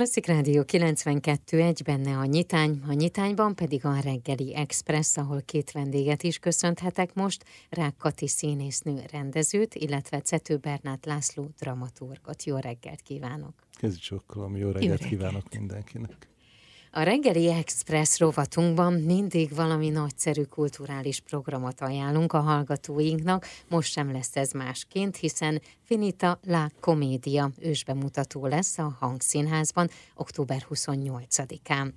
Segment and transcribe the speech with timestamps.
[0.00, 5.72] Klasszik Rádió 92 egy benne a nyitány, a nyitányban pedig a reggeli express, ahol két
[5.72, 12.44] vendéget is köszönhetek most, Rák Kati színésznő rendezőt, illetve Cető Bernát László dramaturgot.
[12.44, 13.54] Jó reggelt kívánok!
[13.78, 16.29] Kezdjük sokkal, jó reggelt, jó reggelt kívánok mindenkinek!
[16.92, 24.36] A reggeli Express rovatunkban mindig valami nagyszerű kulturális programot ajánlunk a hallgatóinknak, most sem lesz
[24.36, 31.92] ez másként, hiszen Finita La Comédia ősbemutató lesz a Hangszínházban október 28-án.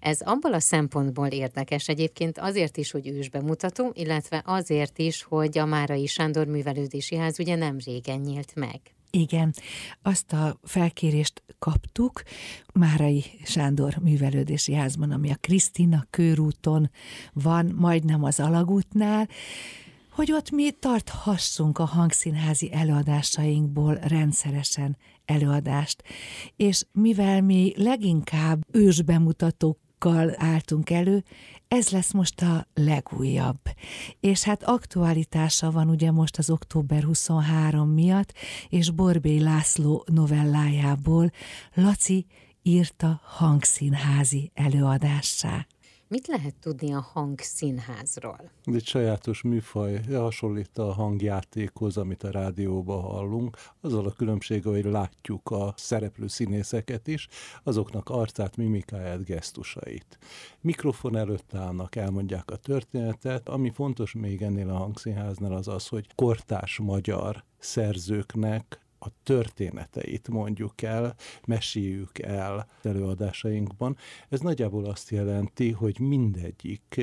[0.00, 5.66] Ez abból a szempontból érdekes egyébként azért is, hogy ősbemutató, illetve azért is, hogy a
[5.66, 8.80] Márai Sándor Művelődési Ház ugye nem régen nyílt meg.
[9.16, 9.54] Igen,
[10.02, 12.22] azt a felkérést kaptuk
[12.72, 16.90] Márai Sándor művelődési házban, ami a Krisztina körúton
[17.32, 19.28] van, majdnem az alagútnál,
[20.10, 26.02] hogy ott mi tarthassunk a hangszínházi előadásainkból rendszeresen előadást.
[26.56, 29.78] És mivel mi leginkább ősbemutatók
[30.36, 31.24] álltunk elő,
[31.68, 33.60] ez lesz most a legújabb.
[34.20, 38.32] És hát aktualitása van ugye most az október 23 miatt,
[38.68, 41.30] és Borbély László novellájából
[41.74, 42.26] Laci
[42.62, 45.66] írta hangszínházi előadássá.
[46.12, 48.50] Mit lehet tudni a hangszínházról?
[48.64, 54.84] Ez egy sajátos műfaj, hasonlít a hangjátékhoz, amit a rádióban hallunk, azzal a különbség, hogy
[54.84, 57.28] látjuk a szereplő színészeket is,
[57.62, 60.18] azoknak arcát, mimikáját, gesztusait.
[60.60, 66.06] Mikrofon előtt állnak, elmondják a történetet, ami fontos még ennél a hangszínháznál az az, hogy
[66.14, 71.14] kortárs magyar szerzőknek a történeteit mondjuk el,
[71.46, 73.96] meséljük el előadásainkban.
[74.28, 77.00] Ez nagyjából azt jelenti, hogy mindegyik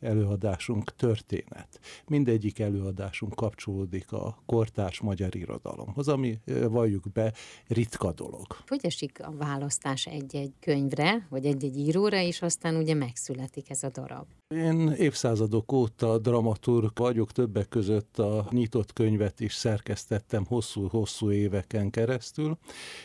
[0.00, 1.80] előadásunk történet.
[2.06, 7.32] Mindegyik előadásunk kapcsolódik a kortárs magyar irodalomhoz, ami valljuk be
[7.66, 8.46] ritka dolog.
[8.66, 13.90] Hogy esik a választás egy-egy könyvre, vagy egy-egy íróra, és aztán ugye megszületik ez a
[13.90, 14.26] darab?
[14.56, 22.58] Én évszázadok óta dramaturg vagyok, többek között a nyitott könyvet is szerkesztettem hosszú-hosszú éveken keresztül,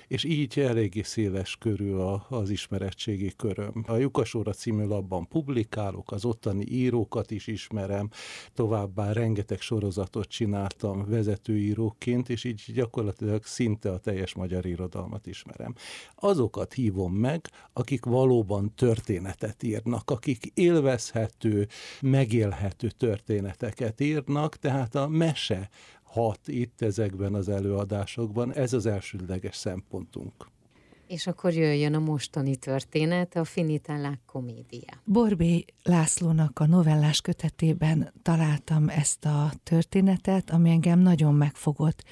[0.07, 1.93] és így eléggé széles körű
[2.29, 3.83] az ismerettségi köröm.
[3.87, 8.09] A Jukasóra című labban publikálok, az ottani írókat is ismerem,
[8.53, 15.75] továbbá rengeteg sorozatot csináltam vezetőíróként, és így gyakorlatilag szinte a teljes magyar irodalmat ismerem.
[16.15, 21.67] Azokat hívom meg, akik valóban történetet írnak, akik élvezhet érthető,
[22.01, 25.69] megélhető történeteket írnak, tehát a mese
[26.03, 30.33] hat itt ezekben az előadásokban, ez az elsődleges szempontunk.
[31.07, 35.01] És akkor jöjjön a mostani történet, a Finitálák komédia.
[35.03, 42.03] Borbé Lászlónak a novellás kötetében találtam ezt a történetet, ami engem nagyon megfogott.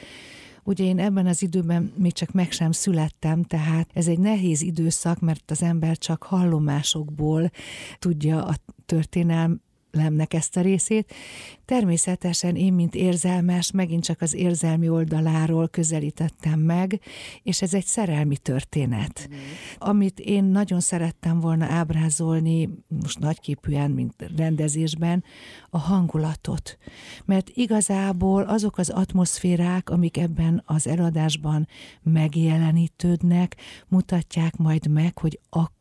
[0.64, 5.20] Ugye én ebben az időben még csak meg sem születtem, tehát ez egy nehéz időszak,
[5.20, 7.52] mert az ember csak hallomásokból
[8.00, 9.64] tudja a történelm
[9.96, 11.14] lemnek ezt a részét.
[11.66, 17.02] Természetesen én, mint érzelmes, megint csak az érzelmi oldaláról közelítettem meg,
[17.44, 19.30] és ez egy szerelmi történet.
[19.32, 19.36] Mm.
[19.78, 22.70] Amit én nagyon szerettem volna ábrázolni,
[23.02, 25.24] most nagyképűen, mint rendezésben,
[25.70, 26.78] a hangulatot.
[27.26, 31.68] Mert igazából azok az atmoszférák, amik ebben az eladásban
[32.04, 33.56] megjelenítődnek,
[33.88, 35.74] mutatják majd meg, hogy akkor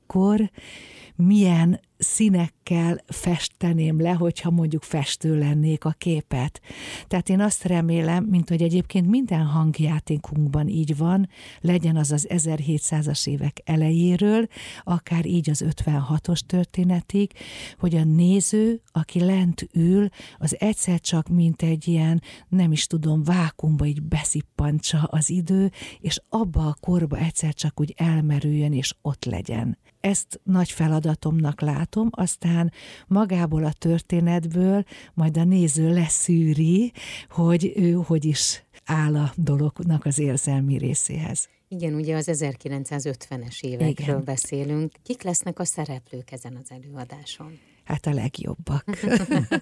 [1.17, 6.61] milyen színekkel festeném le, hogyha mondjuk festő lennék a képet.
[7.07, 11.29] Tehát én azt remélem, mint hogy egyébként minden hangjátékunkban így van,
[11.61, 14.47] legyen az az 1700-as évek elejéről,
[14.83, 17.31] akár így az 56-os történetig,
[17.79, 23.23] hogy a néző, aki lent ül, az egyszer csak mint egy ilyen, nem is tudom,
[23.23, 29.25] vákumba így beszippantsa az idő, és abba a korba egyszer csak úgy elmerüljön és ott
[29.25, 29.79] legyen.
[30.05, 32.73] Ezt nagy feladatomnak látom, aztán
[33.07, 34.85] magából a történetből
[35.15, 36.93] majd a néző leszűri,
[37.29, 41.49] hogy ő hogy is áll a dolognak az érzelmi részéhez.
[41.69, 44.25] Igen, ugye az 1950-es évekről Igen.
[44.25, 44.93] beszélünk.
[45.03, 47.59] Kik lesznek a szereplők ezen az előadáson?
[47.85, 48.85] Hát a legjobbak.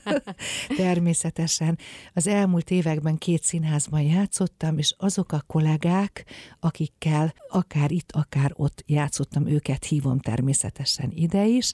[0.76, 1.78] Természetesen.
[2.12, 6.24] Az elmúlt években két színházban játszottam, és azok a kollégák,
[6.60, 11.72] akikkel akár itt, akár ott játszottam, őket hívom természetesen ide is,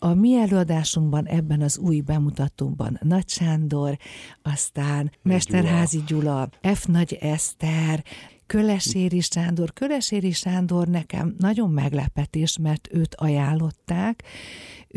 [0.00, 3.98] a mi előadásunkban, ebben az új bemutatóban Nagy Sándor,
[4.42, 6.86] aztán Mesterházi Gyula, F.
[6.86, 8.04] Nagy Eszter,
[8.48, 9.72] Köleséri Sándor.
[9.72, 14.22] Köleséri Sándor nekem nagyon meglepetés, mert őt ajánlották,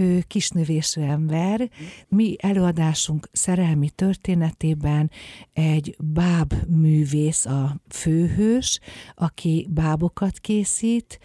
[0.01, 1.69] ő kisnövésű ember.
[2.07, 5.11] Mi előadásunk szerelmi történetében
[5.53, 8.79] egy báb művész a főhős,
[9.15, 11.19] aki bábokat készít,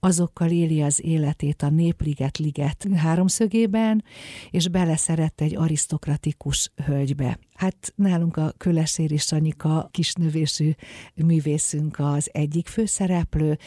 [0.00, 4.04] azokkal éli az életét a Népliget liget háromszögében,
[4.50, 7.38] és beleszerett egy arisztokratikus hölgybe.
[7.54, 10.70] Hát nálunk a Köleséri Sanyika kisnövésű
[11.14, 13.58] művészünk az egyik főszereplő,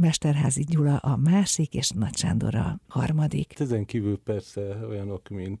[0.00, 3.60] Mesterházi Gyula a másik, és Nagy Sándor a harmadik.
[3.60, 5.60] Ezen kívül persze olyanok, mint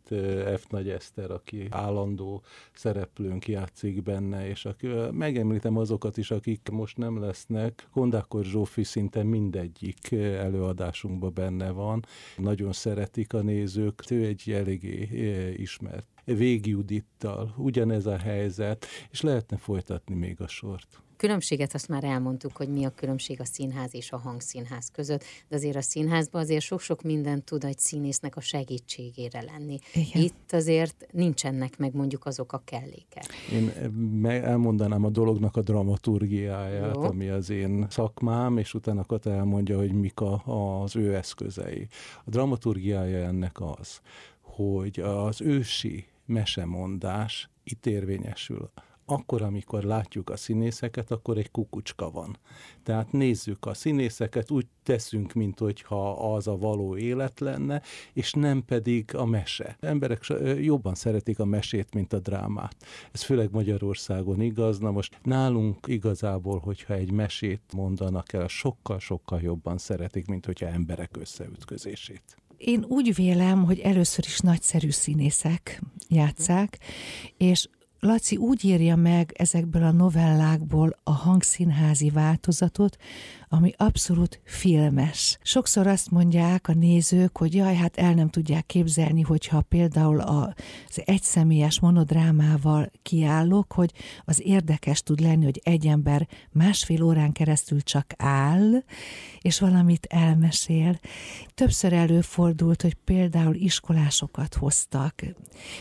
[0.56, 0.66] F.
[0.68, 2.42] Nagy Eszter, aki állandó
[2.72, 7.88] szereplőnk játszik benne, és aki, megemlítem azokat is, akik most nem lesznek.
[7.92, 12.04] Kondákor Zsófi szinte mindegyik előadásunkban benne van.
[12.36, 15.08] Nagyon szeretik a nézők, ő egy eléggé
[15.56, 21.02] ismert Végjudittal, ugyanez a helyzet, és lehetne folytatni még a sort.
[21.18, 25.56] Különbséget azt már elmondtuk, hogy mi a különbség a színház és a hangszínház között, de
[25.56, 29.78] azért a színházban azért sok-sok mindent tud egy színésznek a segítségére lenni.
[29.94, 30.22] Igen.
[30.22, 33.26] Itt azért nincsenek meg mondjuk azok a kellékek.
[33.52, 33.72] Én
[34.28, 37.02] elmondanám a dolognak a dramaturgiáját, Jó.
[37.02, 40.42] ami az én szakmám, és utána Kata elmondja, hogy mik a,
[40.82, 41.88] az ő eszközei.
[42.24, 44.00] A dramaturgiája ennek az,
[44.40, 48.70] hogy az ősi mesemondás itt érvényesül
[49.10, 52.38] akkor, amikor látjuk a színészeket, akkor egy kukucska van.
[52.82, 57.82] Tehát nézzük a színészeket, úgy teszünk, mint hogyha az a való élet lenne,
[58.12, 59.76] és nem pedig a mese.
[59.80, 60.26] Emberek
[60.60, 62.76] jobban szeretik a mesét, mint a drámát.
[63.12, 64.78] Ez főleg Magyarországon igaz.
[64.78, 71.16] Na most nálunk igazából, hogyha egy mesét mondanak el, sokkal-sokkal jobban szeretik, mint hogyha emberek
[71.16, 72.36] összeütközését.
[72.56, 76.78] Én úgy vélem, hogy először is nagyszerű színészek játszák,
[77.36, 77.68] és
[78.00, 82.96] Laci úgy írja meg ezekből a novellákból a hangszínházi változatot,
[83.48, 85.38] ami abszolút filmes.
[85.42, 91.02] Sokszor azt mondják a nézők, hogy jaj, hát el nem tudják képzelni, hogyha például az
[91.04, 93.92] egyszemélyes monodrámával kiállok, hogy
[94.24, 98.82] az érdekes tud lenni, hogy egy ember másfél órán keresztül csak áll,
[99.40, 100.98] és valamit elmesél.
[101.54, 105.14] Többször előfordult, hogy például iskolásokat hoztak,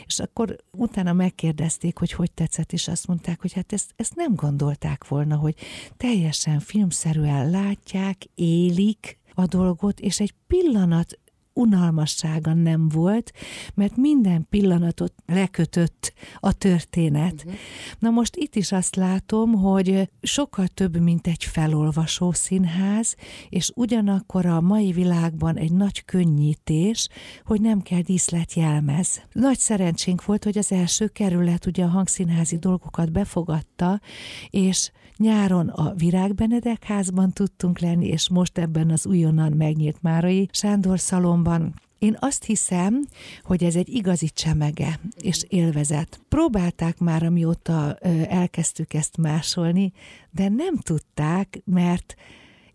[0.05, 4.35] és akkor utána megkérdezték, hogy hogy tetszett, és azt mondták, hogy hát ezt, ezt nem
[4.35, 5.55] gondolták volna, hogy
[5.97, 11.19] teljesen filmszerűen látják, élik a dolgot, és egy pillanat
[11.57, 13.31] unalmassága nem volt,
[13.73, 17.33] mert minden pillanatot lekötött a történet.
[17.33, 17.53] Uh-huh.
[17.99, 23.15] Na most itt is azt látom, hogy sokkal több, mint egy felolvasó színház,
[23.49, 27.07] és ugyanakkor a mai világban egy nagy könnyítés,
[27.45, 29.21] hogy nem kell díszletjelmez.
[29.31, 34.01] Nagy szerencsénk volt, hogy az első kerület ugye a hangszínházi dolgokat befogadta,
[34.49, 40.99] és Nyáron a Virágbenedek házban tudtunk lenni, és most ebben az újonnan megnyílt Márai Sándor
[40.99, 43.05] szalomban én azt hiszem,
[43.43, 46.19] hogy ez egy igazi csemege és élvezet.
[46.29, 47.95] Próbálták már, amióta
[48.27, 49.91] elkezdtük ezt másolni,
[50.31, 52.15] de nem tudták, mert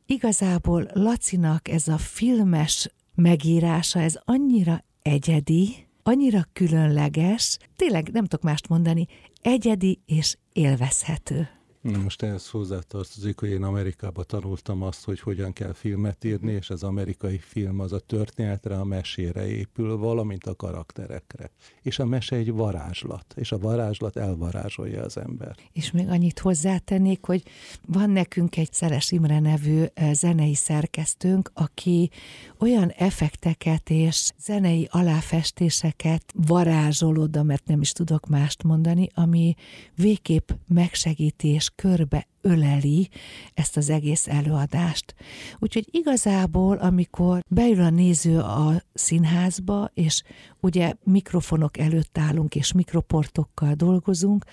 [0.06, 8.68] igazából Lacinak ez a filmes megírása, ez annyira egyedi, annyira különleges, tényleg nem tudok mást
[8.68, 9.06] mondani,
[9.42, 11.48] egyedi és élvezhető.
[11.82, 16.82] Most ehhez hozzátartozik, hogy én Amerikában tanultam azt, hogy hogyan kell filmet írni, és az
[16.82, 21.50] amerikai film az a történetre, a mesére épül, valamint a karakterekre.
[21.82, 25.56] És a mese egy varázslat, és a varázslat elvarázsolja az ember.
[25.72, 27.42] És még annyit hozzátennék, hogy
[27.86, 32.10] van nekünk egy Szeres Imre nevű zenei szerkesztőnk, aki
[32.58, 39.54] olyan effekteket és zenei aláfestéseket varázsol oda, mert nem is tudok mást mondani, ami
[39.94, 43.08] végképp megsegíti és körbe öleli
[43.54, 45.14] ezt az egész előadást.
[45.58, 50.22] Úgyhogy igazából, amikor beül a néző a színházba, és
[50.60, 54.44] ugye mikrofonok előtt állunk, és mikroportokkal dolgozunk,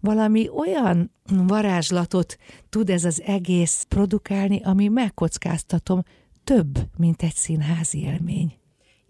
[0.00, 2.36] valami olyan varázslatot
[2.68, 6.02] tud ez az egész produkálni, ami megkockáztatom,
[6.44, 8.57] több, mint egy színházi élmény.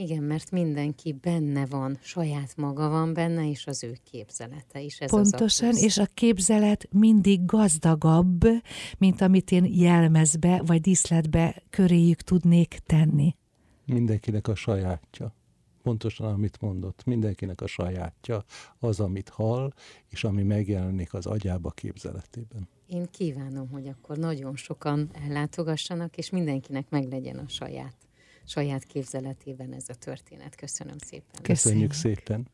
[0.01, 5.01] Igen, mert mindenki benne van, saját maga van benne, és az ő képzelete is.
[5.01, 8.45] Ez Pontosan, az a és a képzelet mindig gazdagabb,
[8.99, 13.37] mint amit én jelmezbe vagy díszletbe köréjük tudnék tenni.
[13.85, 15.35] Mindenkinek a sajátja.
[15.83, 18.45] Pontosan, amit mondott, mindenkinek a sajátja,
[18.79, 19.73] az, amit hall,
[20.09, 22.69] és ami megjelenik az agyába képzeletében.
[22.87, 28.08] Én kívánom, hogy akkor nagyon sokan ellátogassanak, és mindenkinek meglegyen a saját
[28.49, 30.55] saját képzeletében ez a történet.
[30.55, 31.43] Köszönöm szépen.
[31.43, 32.49] Köszönjük, Köszönjük szépen.